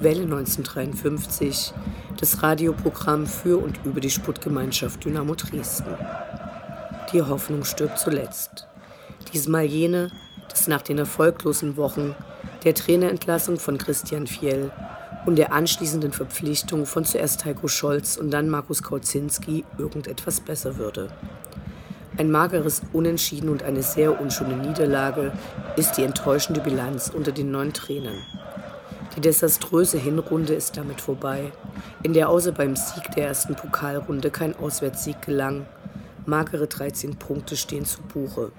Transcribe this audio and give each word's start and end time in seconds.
Welle 0.00 0.24
1953, 0.24 1.72
das 2.18 2.42
Radioprogramm 2.42 3.26
für 3.26 3.58
und 3.62 3.80
über 3.84 4.00
die 4.00 4.10
Sputtgemeinschaft 4.10 5.04
Dynamo 5.04 5.34
Dresden. 5.34 5.96
Die 7.12 7.22
Hoffnung 7.22 7.64
stirbt 7.64 7.98
zuletzt. 7.98 8.66
Diesmal 9.32 9.64
jene, 9.64 10.10
dass 10.50 10.68
nach 10.68 10.82
den 10.82 10.98
erfolglosen 10.98 11.76
Wochen 11.76 12.14
der 12.64 12.74
Trainerentlassung 12.74 13.58
von 13.58 13.78
Christian 13.78 14.26
Fiel 14.26 14.70
und 15.24 15.36
der 15.36 15.52
anschließenden 15.52 16.12
Verpflichtung 16.12 16.84
von 16.84 17.04
zuerst 17.04 17.44
Heiko 17.44 17.66
Scholz 17.66 18.16
und 18.16 18.30
dann 18.30 18.50
Markus 18.50 18.82
Kauzinski 18.82 19.64
irgendetwas 19.78 20.40
besser 20.40 20.76
würde. 20.76 21.08
Ein 22.18 22.30
mageres 22.30 22.82
Unentschieden 22.92 23.48
und 23.48 23.62
eine 23.62 23.82
sehr 23.82 24.20
unschöne 24.20 24.56
Niederlage 24.56 25.32
ist 25.76 25.96
die 25.96 26.02
enttäuschende 26.02 26.60
Bilanz 26.60 27.10
unter 27.14 27.32
den 27.32 27.50
neuen 27.50 27.72
Trainern. 27.72 28.18
Die 29.16 29.22
desaströse 29.22 29.96
Hinrunde 29.96 30.52
ist 30.52 30.76
damit 30.76 31.00
vorbei, 31.00 31.50
in 32.02 32.12
der 32.12 32.28
außer 32.28 32.52
beim 32.52 32.76
Sieg 32.76 33.10
der 33.16 33.28
ersten 33.28 33.54
Pokalrunde 33.54 34.30
kein 34.30 34.54
Auswärtssieg 34.54 35.22
gelang. 35.22 35.64
Magere 36.26 36.66
13 36.66 37.16
Punkte 37.16 37.56
stehen 37.56 37.86
zu 37.86 38.02
Buche. 38.02 38.52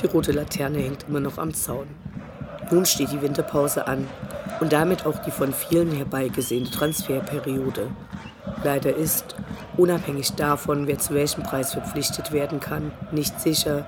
Die 0.00 0.06
rote 0.06 0.32
Laterne 0.32 0.78
hängt 0.78 1.04
immer 1.06 1.20
noch 1.20 1.36
am 1.36 1.52
Zaun. 1.52 1.88
Nun 2.70 2.86
steht 2.86 3.12
die 3.12 3.20
Winterpause 3.20 3.86
an 3.86 4.08
und 4.60 4.72
damit 4.72 5.04
auch 5.04 5.18
die 5.18 5.30
von 5.30 5.52
vielen 5.52 5.92
herbeigesehene 5.92 6.70
Transferperiode. 6.70 7.90
Leider 8.62 8.96
ist, 8.96 9.36
unabhängig 9.76 10.32
davon, 10.32 10.86
wer 10.86 10.98
zu 10.98 11.12
welchem 11.12 11.42
Preis 11.42 11.74
verpflichtet 11.74 12.32
werden 12.32 12.58
kann, 12.58 12.90
nicht 13.12 13.38
sicher, 13.38 13.86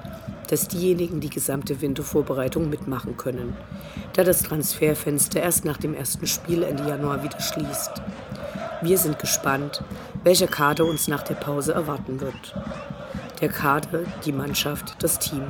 dass 0.48 0.68
diejenigen 0.68 1.20
die 1.20 1.30
gesamte 1.30 1.80
Wintervorbereitung 1.80 2.70
mitmachen 2.70 3.16
können, 3.16 3.56
da 4.14 4.24
das 4.24 4.42
Transferfenster 4.42 5.40
erst 5.42 5.64
nach 5.64 5.76
dem 5.76 5.94
ersten 5.94 6.26
Spiel 6.26 6.62
Ende 6.62 6.88
Januar 6.88 7.22
wieder 7.22 7.40
schließt. 7.40 8.02
Wir 8.82 8.98
sind 8.98 9.18
gespannt, 9.18 9.82
welcher 10.22 10.46
Kader 10.46 10.84
uns 10.84 11.08
nach 11.08 11.22
der 11.22 11.34
Pause 11.34 11.72
erwarten 11.72 12.20
wird. 12.20 12.54
Der 13.40 13.48
Kader, 13.48 14.00
die 14.24 14.32
Mannschaft, 14.32 14.96
das 15.02 15.18
Team. 15.18 15.42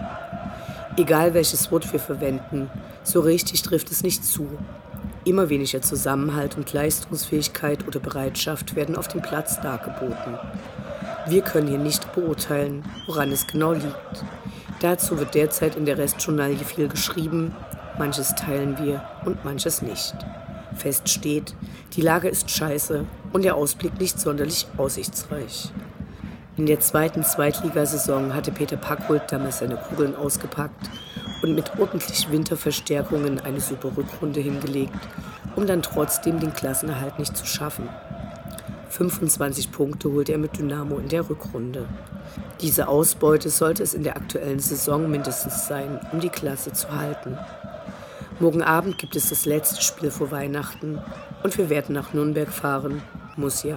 Egal 0.96 1.34
welches 1.34 1.70
Wort 1.70 1.92
wir 1.92 2.00
verwenden, 2.00 2.70
so 3.02 3.20
richtig 3.20 3.62
trifft 3.62 3.90
es 3.90 4.02
nicht 4.02 4.24
zu. 4.24 4.48
Immer 5.24 5.48
weniger 5.48 5.82
Zusammenhalt 5.82 6.56
und 6.56 6.72
Leistungsfähigkeit 6.72 7.86
oder 7.86 8.00
Bereitschaft 8.00 8.76
werden 8.76 8.96
auf 8.96 9.08
dem 9.08 9.22
Platz 9.22 9.60
dargeboten. 9.60 10.38
Wir 11.26 11.42
können 11.42 11.66
hier 11.66 11.78
nicht 11.78 12.14
beurteilen, 12.14 12.84
woran 13.06 13.32
es 13.32 13.46
genau 13.48 13.72
liegt. 13.72 14.24
Dazu 14.80 15.18
wird 15.18 15.34
derzeit 15.34 15.76
in 15.76 15.86
der 15.86 15.98
Restjournalie 15.98 16.64
viel 16.64 16.88
geschrieben, 16.88 17.54
manches 17.98 18.34
teilen 18.34 18.78
wir 18.78 19.02
und 19.24 19.44
manches 19.44 19.80
nicht. 19.80 20.14
Fest 20.74 21.08
steht, 21.08 21.54
die 21.94 22.02
Lage 22.02 22.28
ist 22.28 22.50
scheiße 22.50 23.06
und 23.32 23.44
der 23.44 23.54
Ausblick 23.54 23.98
nicht 23.98 24.20
sonderlich 24.20 24.66
aussichtsreich. 24.76 25.72
In 26.58 26.66
der 26.66 26.80
zweiten 26.80 27.22
Zweitligasaison 27.22 28.34
hatte 28.34 28.52
Peter 28.52 28.76
Packhult 28.76 29.30
damals 29.30 29.58
seine 29.58 29.76
Kugeln 29.76 30.14
ausgepackt 30.14 30.90
und 31.42 31.54
mit 31.54 31.78
ordentlich 31.78 32.30
Winterverstärkungen 32.30 33.40
eine 33.40 33.60
super 33.60 33.96
Rückrunde 33.96 34.40
hingelegt, 34.40 34.94
um 35.54 35.66
dann 35.66 35.82
trotzdem 35.82 36.40
den 36.40 36.52
Klassenerhalt 36.52 37.18
nicht 37.18 37.36
zu 37.36 37.46
schaffen. 37.46 37.88
25 38.96 39.72
Punkte 39.72 40.10
holte 40.10 40.32
er 40.32 40.38
mit 40.38 40.56
Dynamo 40.56 40.96
in 40.96 41.08
der 41.08 41.28
Rückrunde. 41.28 41.86
Diese 42.62 42.88
Ausbeute 42.88 43.50
sollte 43.50 43.82
es 43.82 43.92
in 43.92 44.04
der 44.04 44.16
aktuellen 44.16 44.58
Saison 44.58 45.10
mindestens 45.10 45.66
sein, 45.66 46.00
um 46.12 46.20
die 46.20 46.30
Klasse 46.30 46.72
zu 46.72 46.90
halten. 46.90 47.36
Morgen 48.40 48.62
Abend 48.62 48.96
gibt 48.96 49.14
es 49.14 49.28
das 49.28 49.44
letzte 49.44 49.82
Spiel 49.82 50.10
vor 50.10 50.30
Weihnachten 50.30 50.98
und 51.42 51.58
wir 51.58 51.68
werden 51.68 51.94
nach 51.94 52.14
Nürnberg 52.14 52.48
fahren. 52.48 53.02
Muss 53.36 53.64
ja. 53.64 53.76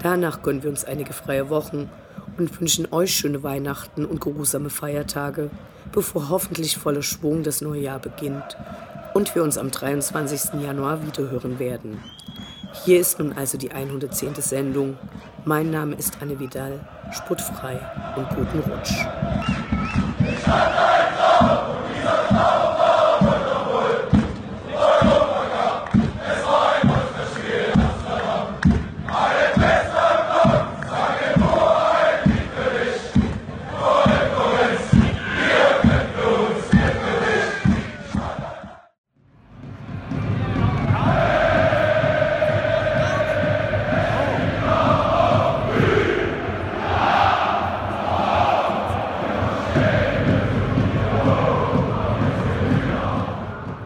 Danach 0.00 0.42
gönnen 0.42 0.62
wir 0.62 0.70
uns 0.70 0.84
einige 0.84 1.12
freie 1.12 1.50
Wochen 1.50 1.90
und 2.38 2.60
wünschen 2.60 2.92
euch 2.92 3.12
schöne 3.12 3.42
Weihnachten 3.42 4.04
und 4.04 4.20
geruhsame 4.20 4.70
Feiertage, 4.70 5.50
bevor 5.90 6.28
hoffentlich 6.28 6.76
voller 6.76 7.02
Schwung 7.02 7.42
das 7.42 7.60
neue 7.60 7.80
Jahr 7.80 7.98
beginnt 7.98 8.56
und 9.12 9.34
wir 9.34 9.42
uns 9.42 9.58
am 9.58 9.72
23. 9.72 10.60
Januar 10.60 11.04
wiederhören 11.04 11.58
werden. 11.58 11.98
Hier 12.82 13.00
ist 13.00 13.18
nun 13.18 13.32
also 13.32 13.56
die 13.56 13.70
110. 13.70 14.34
Sendung. 14.34 14.98
Mein 15.44 15.70
Name 15.70 15.94
ist 15.94 16.18
Anne 16.20 16.38
Vidal. 16.38 16.80
Sputtfrei 17.12 17.80
und 18.16 18.28
guten 18.30 18.60
Rutsch. 18.70 18.92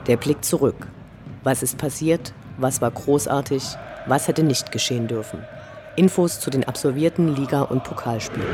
Der 0.09 0.17
Blick 0.17 0.43
zurück. 0.43 0.87
Was 1.45 1.63
ist 1.63 1.77
passiert? 1.77 2.33
Was 2.57 2.81
war 2.81 2.91
großartig? 2.91 3.63
Was 4.07 4.27
hätte 4.27 4.43
nicht 4.43 4.73
geschehen 4.73 5.07
dürfen? 5.07 5.45
Infos 5.97 6.41
zu 6.41 6.49
den 6.49 6.65
absolvierten 6.65 7.37
Liga- 7.37 7.63
und 7.63 7.85
Pokalspielen. 7.85 8.49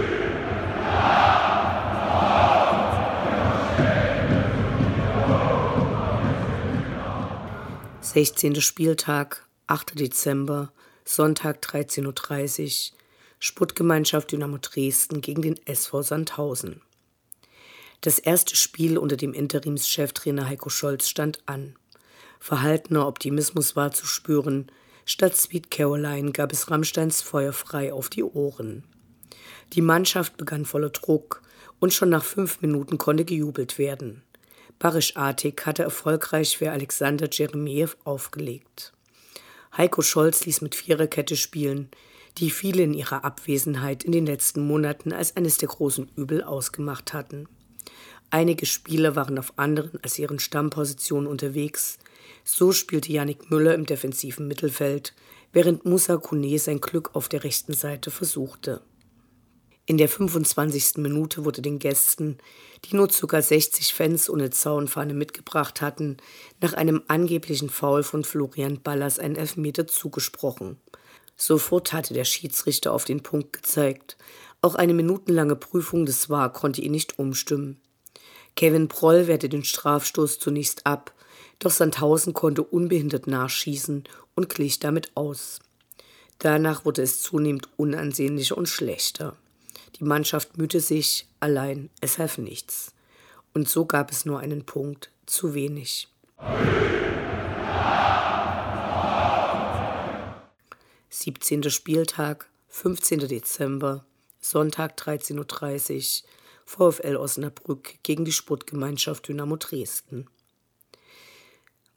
Sechzehnter 8.01 8.61
Spieltag, 8.61 9.47
8. 9.69 9.99
Dezember, 9.99 10.73
Sonntag 11.05 11.59
13.30 11.63 12.91
Uhr, 12.93 12.99
Sputtgemeinschaft 13.39 14.33
Dynamo 14.33 14.59
Dresden 14.61 15.21
gegen 15.21 15.43
den 15.43 15.65
SV 15.67 16.03
Sandhausen. 16.03 16.81
Das 18.01 18.19
erste 18.19 18.57
Spiel 18.57 18.99
unter 18.99 19.17
dem 19.17 19.33
Interimscheftrainer 19.33 20.49
Heiko 20.49 20.69
Scholz 20.69 21.09
stand 21.09 21.41
an. 21.47 21.77
Verhaltener 22.39 23.07
Optimismus 23.07 23.77
war 23.77 23.93
zu 23.93 24.07
spüren. 24.07 24.71
Statt 25.07 25.37
Sweet 25.37 25.71
Caroline 25.71 26.33
gab 26.33 26.53
es 26.53 26.71
Rammsteins 26.71 27.23
Feuer 27.23 27.53
frei 27.53 27.93
auf 27.93 28.11
die 28.11 28.23
Ohren. 28.23 28.85
Die 29.73 29.81
Mannschaft 29.81 30.37
begann 30.37 30.65
voller 30.65 30.91
Druck 30.91 31.43
und 31.81 31.93
schon 31.93 32.11
nach 32.11 32.25
fünf 32.25 32.61
Minuten 32.61 32.99
konnte 32.99 33.25
gejubelt 33.25 33.79
werden. 33.79 34.23
Barisch 34.79 35.17
Artig 35.17 35.65
hatte 35.65 35.83
erfolgreich 35.83 36.59
für 36.59 36.71
Alexander 36.71 37.29
Jeremiev 37.31 37.97
aufgelegt. 38.05 38.93
Heiko 39.77 40.03
Scholz 40.03 40.45
ließ 40.47 40.61
mit 40.61 40.75
Viererkette 40.75 41.37
spielen, 41.37 41.89
die 42.39 42.51
viele 42.51 42.83
in 42.83 42.95
ihrer 42.95 43.25
Abwesenheit 43.25 44.05
in 44.05 44.13
den 44.13 44.27
letzten 44.27 44.67
Monaten 44.67 45.13
als 45.13 45.37
eines 45.37 45.59
der 45.59 45.69
großen 45.69 46.11
Übel 46.17 46.43
ausgemacht 46.43 47.13
hatten. 47.13 47.49
Einige 48.35 48.67
Spieler 48.67 49.15
waren 49.15 49.39
auf 49.39 49.53
anderen 49.55 50.01
als 50.03 50.19
ihren 50.19 50.41
Stammpositionen 50.41 51.29
unterwegs. 51.29 52.01
So 52.43 52.73
spielte 52.73 53.13
Yannick 53.13 53.49
Müller 53.49 53.75
im 53.75 53.87
defensiven 53.87 54.49
Mittelfeld, 54.49 55.15
während 55.53 55.85
Musa 55.85 56.17
Kone 56.17 56.59
sein 56.59 56.81
Glück 56.81 57.15
auf 57.15 57.29
der 57.29 57.45
rechten 57.45 57.75
Seite 57.75 58.11
versuchte. 58.11 58.81
In 59.87 59.99
der 59.99 60.09
25. 60.09 60.97
Minute 60.97 61.45
wurde 61.45 61.63
den 61.63 61.79
Gästen, 61.79 62.39
die 62.85 62.97
nur 62.97 63.07
ca. 63.07 63.41
60 63.41 63.95
Fans 63.95 64.29
ohne 64.29 64.51
Zaunfahne 64.51 65.15
mitgebracht 65.15 65.81
hatten, 65.81 66.17
nach 66.61 66.73
einem 66.73 67.03
angeblichen 67.07 67.71
Foul 67.71 68.03
von 68.03 68.25
Florian 68.25 68.83
Ballas 68.83 69.21
ein 69.21 69.37
Elfmeter 69.37 69.87
zugesprochen. 69.87 70.79
Sofort 71.37 71.93
hatte 71.93 72.15
der 72.15 72.25
Schiedsrichter 72.25 72.95
auf 72.95 73.05
den 73.05 73.23
Punkt 73.23 73.53
gezeigt. 73.53 74.17
Auch 74.61 74.75
eine 74.75 74.93
minutenlange 74.93 75.55
Prüfung 75.55 76.05
des 76.05 76.29
VAR 76.29 76.53
konnte 76.53 76.81
ihn 76.81 76.91
nicht 76.91 77.21
umstimmen. 77.21 77.81
Kevin 78.57 78.89
Proll 78.89 79.27
wehrte 79.27 79.49
den 79.49 79.65
Strafstoß 79.65 80.39
zunächst 80.39 80.87
ab, 80.87 81.13
doch 81.59 81.71
Sandhausen 81.71 82.35
konnte 82.35 82.63
unbehindert 82.63 83.27
nachschießen 83.27 84.05
und 84.35 84.49
glich 84.49 84.79
damit 84.79 85.13
aus. 85.17 85.61
Danach 86.39 86.85
wurde 86.85 87.03
es 87.03 87.23
zunehmend 87.23 87.69
unansehnlicher 87.77 88.57
und 88.57 88.69
schlechter. 88.69 89.37
Die 89.99 90.05
Mannschaft 90.05 90.59
mühte 90.59 90.81
sich, 90.81 91.27
allein 91.41 91.91
es 92.01 92.19
half 92.19 92.39
nichts. 92.39 92.93
Und 93.53 93.69
so 93.69 93.85
gab 93.87 94.11
es 94.11 94.25
nur 94.25 94.41
einen 94.41 94.65
Punkt 94.67 95.11
zu 95.27 95.55
wenig. 95.55 96.09
17. 101.11 101.71
Spieltag, 101.71 102.49
15. 102.69 103.21
Dezember, 103.29 104.05
Sonntag 104.41 104.99
13.30 104.99 106.23
Uhr, 106.23 106.29
VfL 106.65 107.17
Osnabrück 107.17 108.03
gegen 108.03 108.25
die 108.25 108.33
Sportgemeinschaft 108.33 109.29
Dynamo 109.29 109.57
Dresden. 109.57 110.27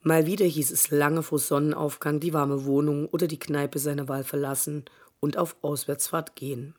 Mal 0.02 0.26
wieder 0.26 0.46
hieß 0.46 0.70
es 0.70 0.90
lange 0.90 1.22
vor 1.22 1.38
Sonnenaufgang 1.38 2.20
die 2.20 2.32
warme 2.32 2.64
Wohnung 2.64 3.06
oder 3.08 3.26
die 3.26 3.38
Kneipe 3.38 3.78
seiner 3.78 4.08
Wahl 4.08 4.24
verlassen 4.24 4.84
und 5.20 5.36
auf 5.36 5.56
Auswärtsfahrt 5.62 6.36
gehen. 6.36 6.74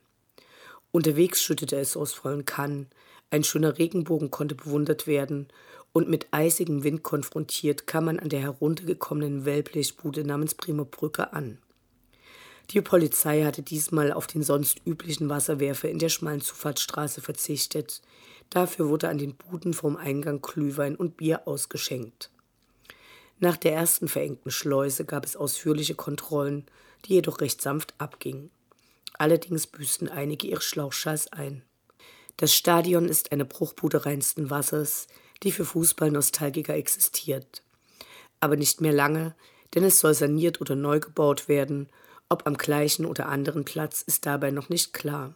Unterwegs 0.92 1.44
schüttete 1.44 1.78
es 1.78 1.98
aus 1.98 2.14
vollen 2.14 2.46
Kannen, 2.46 2.88
ein 3.30 3.44
schöner 3.44 3.78
Regenbogen 3.78 4.32
konnte 4.32 4.56
bewundert 4.56 5.06
werden, 5.06 5.48
und 5.92 6.08
mit 6.08 6.28
eisigem 6.32 6.84
Wind 6.84 7.04
konfrontiert 7.04 7.88
kam 7.88 8.06
man 8.06 8.20
an 8.20 8.30
der 8.30 8.42
heruntergekommenen 8.42 9.46
Wellblechbude 9.46 10.24
namens 10.24 10.56
Primo 10.56 10.86
Brücke 10.86 11.34
an. 11.34 11.58
Die 12.72 12.82
Polizei 12.82 13.44
hatte 13.44 13.64
diesmal 13.64 14.12
auf 14.12 14.28
den 14.28 14.44
sonst 14.44 14.82
üblichen 14.86 15.28
Wasserwerfer 15.28 15.90
in 15.90 15.98
der 15.98 16.10
schmalen 16.10 16.42
Zufahrtsstraße 16.42 17.20
verzichtet. 17.20 18.02
Dafür 18.52 18.90
wurde 18.90 19.10
an 19.10 19.18
den 19.18 19.36
Buden 19.36 19.74
vorm 19.74 19.98
Eingang 19.98 20.42
Glühwein 20.42 20.96
und 20.96 21.18
Bier 21.18 21.48
ausgeschenkt. 21.48 22.30
Nach 23.40 23.58
der 23.58 23.74
ersten 23.74 24.08
verengten 24.08 24.52
Schleuse 24.52 25.06
gab 25.06 25.26
es 25.26 25.36
ausführliche 25.36 25.96
Kontrollen, 25.96 26.66
die 27.06 27.14
jedoch 27.14 27.42
recht 27.42 27.62
sanft 27.62 27.96
abgingen. 27.98 28.52
Allerdings 29.18 29.66
büßten 29.66 30.08
einige 30.08 30.48
ihre 30.48 30.62
Schlauchschals 30.62 31.32
ein. 31.34 31.64
Das 32.38 32.54
Stadion 32.54 33.06
ist 33.10 33.32
eine 33.32 33.46
Bruchbude 33.46 34.06
reinsten 34.06 34.50
Wassers, 34.50 35.08
die 35.42 35.52
für 35.52 35.66
Fußballnostalgiker 35.66 36.76
existiert. 36.76 37.64
Aber 38.40 38.56
nicht 38.56 38.80
mehr 38.80 38.94
lange, 38.94 39.36
denn 39.74 39.84
es 39.84 40.00
soll 40.00 40.14
saniert 40.14 40.62
oder 40.62 40.76
neu 40.76 41.00
gebaut 41.00 41.48
werden 41.48 41.90
ob 42.30 42.46
am 42.48 42.58
gleichen 42.58 43.06
oder 43.06 43.28
anderen 43.28 43.66
Platz 43.66 44.02
ist 44.02 44.26
dabei 44.26 44.52
noch 44.52 44.70
nicht 44.70 44.94
klar. 44.94 45.36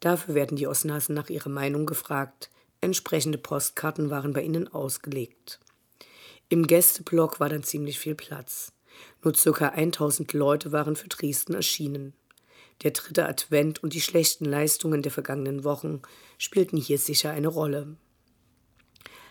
Dafür 0.00 0.34
werden 0.34 0.56
die 0.56 0.66
Osnasen 0.66 1.14
nach 1.14 1.28
ihrer 1.28 1.50
Meinung 1.50 1.86
gefragt. 1.86 2.50
Entsprechende 2.80 3.38
Postkarten 3.38 4.10
waren 4.10 4.32
bei 4.32 4.42
ihnen 4.42 4.68
ausgelegt. 4.68 5.60
Im 6.48 6.66
Gästeblock 6.66 7.40
war 7.40 7.48
dann 7.48 7.62
ziemlich 7.62 7.98
viel 7.98 8.14
Platz. 8.14 8.72
Nur 9.22 9.34
circa 9.34 9.68
1000 9.68 10.32
Leute 10.32 10.72
waren 10.72 10.96
für 10.96 11.08
Dresden 11.08 11.54
erschienen. 11.54 12.14
Der 12.82 12.92
dritte 12.92 13.28
Advent 13.28 13.82
und 13.82 13.92
die 13.92 14.00
schlechten 14.00 14.44
Leistungen 14.44 15.02
der 15.02 15.12
vergangenen 15.12 15.64
Wochen 15.64 16.00
spielten 16.38 16.76
hier 16.76 16.98
sicher 16.98 17.30
eine 17.30 17.48
Rolle. 17.48 17.96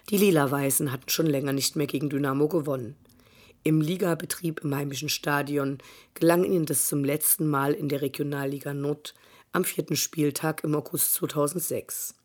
Die 0.10 0.18
Lila-Weißen 0.18 0.92
hatten 0.92 1.10
schon 1.10 1.26
länger 1.26 1.54
nicht 1.54 1.76
mehr 1.76 1.88
gegen 1.88 2.10
Dynamo 2.10 2.48
gewonnen. 2.50 2.96
Im 3.64 3.82
Ligabetrieb 3.82 4.62
im 4.64 4.76
heimischen 4.76 5.10
Stadion 5.10 5.80
gelang 6.14 6.44
ihnen 6.44 6.66
das 6.66 6.88
zum 6.88 7.04
letzten 7.04 7.48
Mal 7.48 7.74
in 7.74 7.90
der 7.90 8.02
Regionalliga 8.02 8.74
Nord 8.74 9.14
am 9.52 9.64
vierten 9.64 9.96
Spieltag 9.96 10.64
im 10.64 10.76
August 10.76 11.16
2006. 11.16 12.16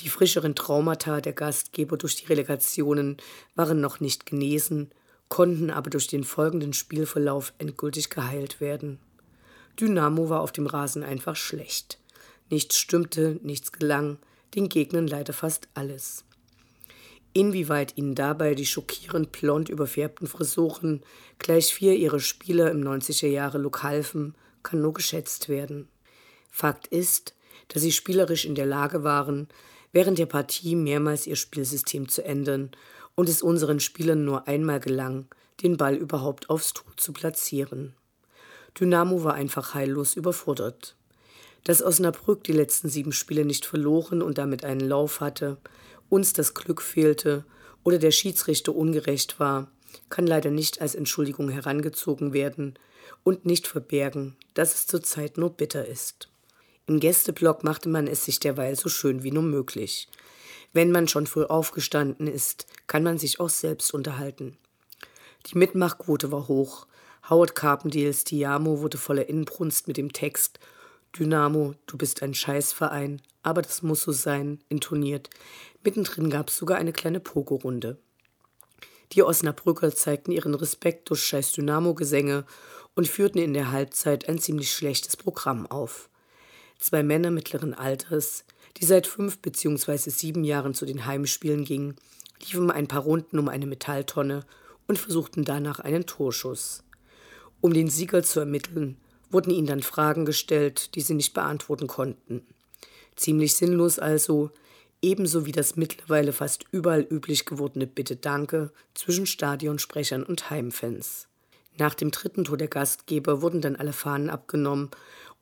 Die 0.00 0.08
frischeren 0.08 0.54
Traumata 0.54 1.20
der 1.20 1.32
Gastgeber 1.32 1.96
durch 1.96 2.16
die 2.16 2.26
Relegationen 2.26 3.16
waren 3.54 3.80
noch 3.80 4.00
nicht 4.00 4.26
genesen, 4.26 4.90
konnten 5.28 5.70
aber 5.70 5.90
durch 5.90 6.06
den 6.06 6.24
folgenden 6.24 6.72
Spielverlauf 6.72 7.54
endgültig 7.58 8.10
geheilt 8.10 8.60
werden. 8.60 8.98
Dynamo 9.80 10.28
war 10.28 10.40
auf 10.40 10.52
dem 10.52 10.66
Rasen 10.66 11.02
einfach 11.02 11.36
schlecht. 11.36 11.98
Nichts 12.50 12.76
stimmte, 12.76 13.40
nichts 13.42 13.72
gelang, 13.72 14.18
den 14.54 14.68
Gegnern 14.68 15.06
leider 15.06 15.32
fast 15.32 15.68
alles. 15.74 16.24
Inwieweit 17.36 17.98
ihnen 17.98 18.14
dabei 18.14 18.54
die 18.54 18.64
schockierend 18.64 19.30
blond 19.30 19.68
überfärbten 19.68 20.26
Frisuren 20.26 21.02
gleich 21.38 21.74
vier 21.74 21.94
ihrer 21.94 22.18
Spieler 22.18 22.70
im 22.70 22.80
90er 22.80 23.26
Jahre 23.26 23.58
Look 23.58 23.82
halfen, 23.82 24.34
kann 24.62 24.80
nur 24.80 24.94
geschätzt 24.94 25.50
werden. 25.50 25.86
Fakt 26.50 26.86
ist, 26.86 27.34
dass 27.68 27.82
sie 27.82 27.92
spielerisch 27.92 28.46
in 28.46 28.54
der 28.54 28.64
Lage 28.64 29.04
waren, 29.04 29.48
während 29.92 30.18
der 30.18 30.24
Partie 30.24 30.76
mehrmals 30.76 31.26
ihr 31.26 31.36
Spielsystem 31.36 32.08
zu 32.08 32.24
ändern 32.24 32.70
und 33.16 33.28
es 33.28 33.42
unseren 33.42 33.80
Spielern 33.80 34.24
nur 34.24 34.48
einmal 34.48 34.80
gelang, 34.80 35.26
den 35.62 35.76
Ball 35.76 35.94
überhaupt 35.94 36.48
aufs 36.48 36.72
Tuch 36.72 36.94
zu 36.96 37.12
platzieren. 37.12 37.92
Dynamo 38.80 39.24
war 39.24 39.34
einfach 39.34 39.74
heillos 39.74 40.16
überfordert. 40.16 40.96
Dass 41.64 41.82
Osnabrück 41.82 42.44
die 42.44 42.52
letzten 42.52 42.88
sieben 42.88 43.12
Spiele 43.12 43.44
nicht 43.44 43.66
verloren 43.66 44.22
und 44.22 44.38
damit 44.38 44.64
einen 44.64 44.80
Lauf 44.80 45.20
hatte, 45.20 45.58
uns 46.08 46.32
das 46.32 46.54
Glück 46.54 46.82
fehlte 46.82 47.44
oder 47.84 47.98
der 47.98 48.10
Schiedsrichter 48.10 48.74
ungerecht 48.74 49.38
war, 49.38 49.70
kann 50.10 50.26
leider 50.26 50.50
nicht 50.50 50.80
als 50.80 50.94
Entschuldigung 50.94 51.48
herangezogen 51.48 52.32
werden 52.32 52.78
und 53.24 53.46
nicht 53.46 53.66
verbergen, 53.66 54.36
dass 54.54 54.74
es 54.74 54.86
zurzeit 54.86 55.38
nur 55.38 55.50
bitter 55.50 55.86
ist. 55.86 56.28
Im 56.86 57.00
Gästeblock 57.00 57.64
machte 57.64 57.88
man 57.88 58.06
es 58.06 58.24
sich 58.24 58.38
derweil 58.38 58.76
so 58.76 58.88
schön 58.88 59.22
wie 59.22 59.32
nur 59.32 59.42
möglich. 59.42 60.08
Wenn 60.72 60.92
man 60.92 61.08
schon 61.08 61.26
früh 61.26 61.44
aufgestanden 61.44 62.26
ist, 62.26 62.66
kann 62.86 63.02
man 63.02 63.18
sich 63.18 63.40
auch 63.40 63.48
selbst 63.48 63.92
unterhalten. 63.92 64.56
Die 65.46 65.58
Mitmachquote 65.58 66.30
war 66.30 66.48
hoch. 66.48 66.86
Howard 67.28 67.54
Carpendales 67.54 68.24
Tiamo 68.24 68.80
wurde 68.80 68.98
voller 68.98 69.28
Inbrunst 69.28 69.88
mit 69.88 69.96
dem 69.96 70.12
Text 70.12 70.60
Dynamo, 71.18 71.74
du 71.86 71.96
bist 71.96 72.22
ein 72.22 72.34
Scheißverein, 72.34 73.22
aber 73.42 73.62
das 73.62 73.82
muss 73.82 74.02
so 74.02 74.12
sein, 74.12 74.60
intoniert. 74.68 75.30
Mittendrin 75.82 76.30
gab 76.30 76.50
es 76.50 76.56
sogar 76.56 76.78
eine 76.78 76.92
kleine 76.92 77.20
Pogo-Runde. 77.20 77.98
Die 79.12 79.22
Osnabrücker 79.22 79.94
zeigten 79.94 80.32
ihren 80.32 80.54
Respekt 80.54 81.08
durch 81.08 81.22
scheiß 81.22 81.52
Dynamo-Gesänge 81.52 82.44
und 82.94 83.08
führten 83.08 83.38
in 83.38 83.54
der 83.54 83.70
Halbzeit 83.70 84.28
ein 84.28 84.38
ziemlich 84.38 84.72
schlechtes 84.72 85.16
Programm 85.16 85.66
auf. 85.66 86.08
Zwei 86.78 87.02
Männer 87.02 87.30
mittleren 87.30 87.72
Alters, 87.72 88.44
die 88.76 88.84
seit 88.84 89.06
fünf 89.06 89.38
bzw. 89.38 90.10
sieben 90.10 90.44
Jahren 90.44 90.74
zu 90.74 90.84
den 90.84 91.06
Heimspielen 91.06 91.64
gingen, 91.64 91.96
liefen 92.40 92.70
ein 92.70 92.88
paar 92.88 93.02
Runden 93.02 93.38
um 93.38 93.48
eine 93.48 93.66
Metalltonne 93.66 94.44
und 94.86 94.98
versuchten 94.98 95.44
danach 95.44 95.80
einen 95.80 96.06
Torschuss. 96.06 96.82
Um 97.60 97.72
den 97.72 97.88
Sieger 97.88 98.22
zu 98.22 98.40
ermitteln, 98.40 98.98
wurden 99.30 99.50
ihnen 99.50 99.66
dann 99.66 99.82
Fragen 99.82 100.24
gestellt, 100.24 100.94
die 100.94 101.00
sie 101.00 101.14
nicht 101.14 101.34
beantworten 101.34 101.86
konnten. 101.86 102.46
Ziemlich 103.16 103.54
sinnlos 103.54 103.98
also, 103.98 104.50
ebenso 105.02 105.46
wie 105.46 105.52
das 105.52 105.76
mittlerweile 105.76 106.32
fast 106.32 106.64
überall 106.70 107.06
üblich 107.08 107.46
gewordene 107.46 107.86
Bitte 107.86 108.16
Danke 108.16 108.70
zwischen 108.94 109.26
Stadionsprechern 109.26 110.22
und 110.22 110.50
Heimfans. 110.50 111.28
Nach 111.78 111.94
dem 111.94 112.10
dritten 112.10 112.44
Tor 112.44 112.56
der 112.56 112.68
Gastgeber 112.68 113.42
wurden 113.42 113.60
dann 113.60 113.76
alle 113.76 113.92
Fahnen 113.92 114.30
abgenommen 114.30 114.90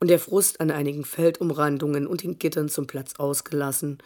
und 0.00 0.08
der 0.08 0.18
Frust 0.18 0.60
an 0.60 0.70
einigen 0.70 1.04
Feldumrandungen 1.04 2.06
und 2.06 2.22
den 2.22 2.38
Gittern 2.38 2.68
zum 2.68 2.86
Platz 2.86 3.14
ausgelassen, 3.16 3.98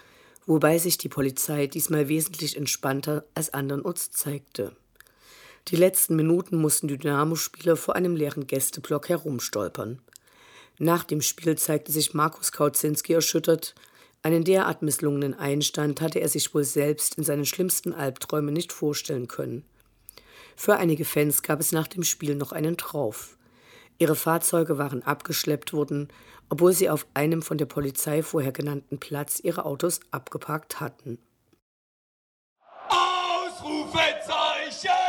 wobei 0.46 0.78
sich 0.78 0.98
die 0.98 1.08
Polizei 1.08 1.66
diesmal 1.66 2.08
wesentlich 2.08 2.56
entspannter 2.56 3.24
als 3.34 3.52
andernorts 3.54 4.10
zeigte. 4.10 4.72
Die 5.70 5.76
letzten 5.76 6.16
Minuten 6.16 6.56
mussten 6.56 6.88
die 6.88 6.96
Dynamo-Spieler 6.96 7.76
vor 7.76 7.94
einem 7.94 8.16
leeren 8.16 8.46
Gästeblock 8.46 9.10
herumstolpern. 9.10 10.00
Nach 10.78 11.04
dem 11.04 11.20
Spiel 11.20 11.58
zeigte 11.58 11.92
sich 11.92 12.14
Markus 12.14 12.52
Kautzinski 12.52 13.12
erschüttert. 13.12 13.74
Einen 14.22 14.44
derart 14.44 14.80
misslungenen 14.80 15.34
Einstand 15.34 16.00
hatte 16.00 16.20
er 16.20 16.28
sich 16.30 16.54
wohl 16.54 16.64
selbst 16.64 17.18
in 17.18 17.24
seinen 17.24 17.44
schlimmsten 17.44 17.92
Albträumen 17.92 18.54
nicht 18.54 18.72
vorstellen 18.72 19.28
können. 19.28 19.62
Für 20.56 20.76
einige 20.76 21.04
Fans 21.04 21.42
gab 21.42 21.60
es 21.60 21.72
nach 21.72 21.86
dem 21.86 22.02
Spiel 22.02 22.34
noch 22.34 22.52
einen 22.52 22.78
Trauf. 22.78 23.36
Ihre 23.98 24.16
Fahrzeuge 24.16 24.78
waren 24.78 25.02
abgeschleppt 25.02 25.74
worden, 25.74 26.08
obwohl 26.48 26.72
sie 26.72 26.88
auf 26.88 27.06
einem 27.12 27.42
von 27.42 27.58
der 27.58 27.66
Polizei 27.66 28.22
vorher 28.22 28.52
genannten 28.52 28.98
Platz 28.98 29.38
ihre 29.38 29.66
Autos 29.66 30.00
abgeparkt 30.12 30.80
hatten. 30.80 31.18
Ausrufezeichen! 32.88 35.07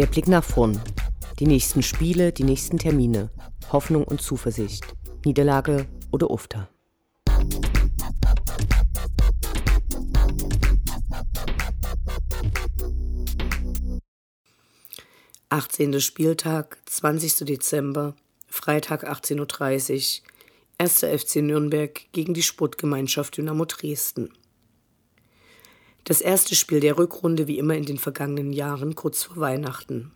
Der 0.00 0.06
Blick 0.06 0.28
nach 0.28 0.42
vorn. 0.42 0.80
Die 1.40 1.46
nächsten 1.46 1.82
Spiele, 1.82 2.32
die 2.32 2.44
nächsten 2.44 2.78
Termine. 2.78 3.28
Hoffnung 3.70 4.04
und 4.04 4.22
Zuversicht. 4.22 4.96
Niederlage 5.26 5.88
oder 6.10 6.30
Ufter. 6.30 6.70
Achtzehnter 15.50 16.00
Spieltag, 16.00 16.78
20. 16.86 17.44
Dezember, 17.44 18.14
Freitag 18.48 19.06
18.30 19.06 20.22
Uhr. 20.22 20.26
1. 20.78 21.00
FC 21.00 21.42
Nürnberg 21.42 22.10
gegen 22.12 22.32
die 22.32 22.42
Sportgemeinschaft 22.42 23.36
Dynamo 23.36 23.66
Dresden. 23.66 24.30
Das 26.04 26.20
erste 26.20 26.54
Spiel 26.54 26.80
der 26.80 26.98
Rückrunde 26.98 27.46
wie 27.46 27.58
immer 27.58 27.74
in 27.74 27.84
den 27.84 27.98
vergangenen 27.98 28.52
Jahren 28.52 28.94
kurz 28.94 29.24
vor 29.24 29.36
Weihnachten. 29.36 30.12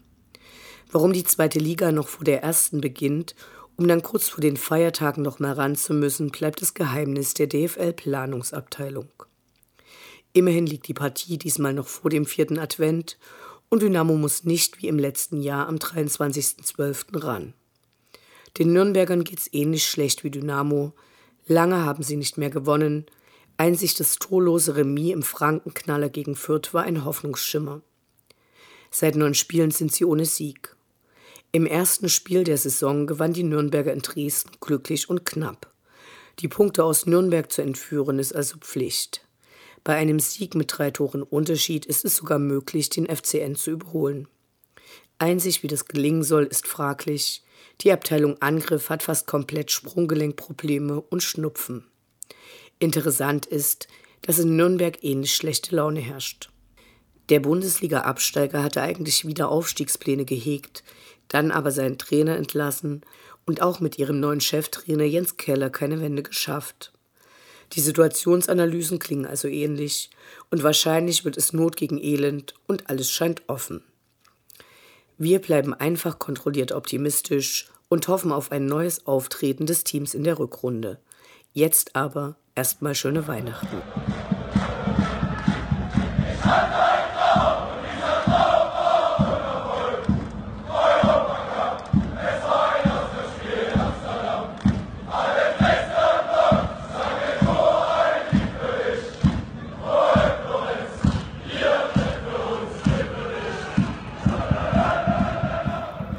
Warum 0.91 1.13
die 1.13 1.25
zweite 1.25 1.59
Liga 1.59 1.93
noch 1.93 2.09
vor 2.09 2.25
der 2.25 2.43
ersten 2.43 2.81
beginnt, 2.81 3.35
um 3.77 3.89
dann 3.89 4.03
kurz 4.03 4.29
vor 4.29 4.41
den 4.41 4.57
Feiertagen 4.57 5.23
noch 5.23 5.41
mal 5.41 5.53
ran 5.53 5.77
zu 5.77 5.93
müssen, 5.93 6.31
bleibt 6.31 6.63
das 6.63 6.75
Geheimnis 6.75 7.35
der 7.35 7.49
DFL-Planungsabteilung. 7.49 9.09
Immerhin 10.33 10.67
liegt 10.67 10.89
die 10.89 10.95
Partie 10.95 11.39
diesmal 11.39 11.75
noch 11.75 11.89
vor 11.89 12.11
dem 12.11 12.27
vierten 12.27 12.59
Advent 12.59 13.19
und 13.69 13.83
Dynamo 13.83 14.15
muss 14.15 14.45
nicht 14.45 14.81
wie 14.83 14.89
im 14.89 14.99
letzten 14.99 15.41
Jahr 15.41 15.69
am 15.69 15.77
23.12. 15.77 17.23
ran. 17.25 17.55
Den 18.59 18.73
Nürnbergern 18.73 19.25
geht's 19.25 19.49
ähnlich 19.53 19.87
schlecht 19.87 20.23
wie 20.23 20.31
Dynamo. 20.31 20.93
Lange 21.47 21.85
haben 21.85 22.03
sie 22.03 22.17
nicht 22.17 22.39
mehr 22.39 22.51
gewonnen. 22.51 23.07
Einzig 23.57 23.95
das 23.95 24.17
torlose 24.17 24.77
Remis 24.77 25.13
im 25.13 25.23
Frankenknaller 25.23 26.09
gegen 26.09 26.35
Fürth 26.35 26.75
war 26.75 26.83
ein 26.83 27.05
Hoffnungsschimmer. 27.05 27.83
Seit 28.91 29.15
neun 29.15 29.35
Spielen 29.35 29.71
sind 29.71 29.93
sie 29.93 30.05
ohne 30.05 30.25
Sieg. 30.25 30.75
Im 31.53 31.67
ersten 31.67 32.09
Spiel 32.09 32.43
der 32.43 32.59
Saison 32.59 33.07
gewann 33.07 33.33
die 33.33 33.45
Nürnberger 33.45 33.93
in 33.93 34.01
Dresden 34.01 34.51
glücklich 34.61 35.09
und 35.09 35.25
knapp. 35.25 35.73
Die 36.41 36.49
Punkte 36.49 36.83
aus 36.83 37.07
Nürnberg 37.07 37.53
zu 37.53 37.63
entführen 37.63 38.19
ist 38.19 38.35
also 38.35 38.59
Pflicht. 38.59 39.25
Bei 39.85 39.95
einem 39.95 40.19
Sieg 40.19 40.57
mit 40.57 40.73
drei 40.77 40.91
Toren 40.91 41.23
Unterschied 41.23 41.87
ist 41.87 42.05
es 42.05 42.17
sogar 42.17 42.41
möglich, 42.41 42.89
den 42.89 43.07
FCN 43.07 43.55
zu 43.55 43.71
überholen. 43.71 44.27
Einzig 45.19 45.63
wie 45.63 45.69
das 45.69 45.87
gelingen 45.87 46.25
soll, 46.25 46.45
ist 46.45 46.67
fraglich. 46.67 47.45
Die 47.83 47.93
Abteilung 47.93 48.41
Angriff 48.43 48.91
hat 48.91 49.05
fast 49.05 49.29
komplett 49.29 49.71
Sprunggelenkprobleme 49.71 51.01
und 51.01 51.23
Schnupfen. 51.23 51.85
Interessant 52.79 53.47
ist, 53.47 53.89
dass 54.23 54.39
in 54.39 54.57
Nürnberg 54.57 55.03
ähnlich 55.03 55.35
schlechte 55.35 55.77
Laune 55.77 56.01
herrscht. 56.01 56.51
Der 57.29 57.41
Bundesliga-Absteiger 57.41 58.63
hatte 58.63 58.83
eigentlich 58.83 59.27
wieder 59.27 59.49
Aufstiegspläne 59.49 60.25
gehegt, 60.25 60.85
dann 61.29 61.51
aber 61.51 61.71
seinen 61.71 61.99
Trainer 61.99 62.37
entlassen 62.37 63.03
und 63.47 63.63
auch 63.63 63.81
mit 63.81 63.99
ihrem 63.99 64.21
neuen 64.21 64.41
Cheftrainer 64.41 65.05
Jens 65.05 65.37
Keller 65.37 65.71
keine 65.71 66.01
Wende 66.01 66.23
geschafft. 66.23 66.93
Die 67.73 67.81
Situationsanalysen 67.81 68.99
klingen 68.99 69.27
also 69.27 69.49
ähnlich 69.49 70.11
und 70.51 70.63
wahrscheinlich 70.63 71.25
wird 71.25 71.37
es 71.37 71.53
Not 71.53 71.77
gegen 71.77 71.99
Elend 71.99 72.55
und 72.67 72.89
alles 72.91 73.11
scheint 73.11 73.43
offen. 73.49 73.83
Wir 75.17 75.41
bleiben 75.41 75.75
einfach 75.75 76.19
kontrolliert 76.19 76.73
optimistisch 76.73 77.69
und 77.89 78.09
hoffen 78.09 78.33
auf 78.33 78.53
ein 78.53 78.67
neues 78.67 79.07
Auftreten 79.07 79.67
des 79.67 79.85
Teams 79.85 80.15
in 80.15 80.25
der 80.25 80.39
Rückrunde. 80.39 80.99
Jetzt 81.57 81.95
aber 81.95 82.35
erstmal 82.57 82.97
schöne 82.97 83.29
Weihnachten. 83.29 83.81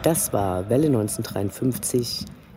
Das 0.02 0.32
war 0.32 0.70
Welle 0.70 0.86
1953, 0.88 2.24